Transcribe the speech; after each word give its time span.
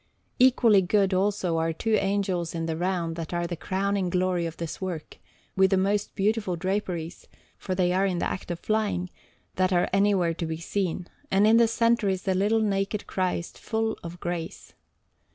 Equally 0.39 0.81
good, 0.81 1.13
also, 1.13 1.59
are 1.59 1.71
two 1.71 1.93
Angels 1.93 2.55
in 2.55 2.65
the 2.65 2.75
round 2.75 3.15
that 3.17 3.35
are 3.35 3.45
the 3.45 3.55
crowning 3.55 4.09
glory 4.09 4.47
of 4.47 4.57
this 4.57 4.81
work, 4.81 5.19
with 5.55 5.69
the 5.69 5.77
most 5.77 6.15
beautiful 6.15 6.55
draperies 6.55 7.27
for 7.59 7.75
they 7.75 7.93
are 7.93 8.07
in 8.07 8.17
the 8.17 8.25
act 8.25 8.49
of 8.49 8.59
flying 8.59 9.11
that 9.57 9.71
are 9.71 9.87
anywhere 9.93 10.33
to 10.33 10.47
be 10.47 10.57
seen; 10.57 11.07
and 11.29 11.45
in 11.45 11.57
the 11.57 11.67
centre 11.67 12.09
is 12.09 12.27
a 12.27 12.33
little 12.33 12.61
naked 12.61 13.05
Christ 13.05 13.59
full 13.59 13.95
of 14.01 14.19
grace. 14.19 14.73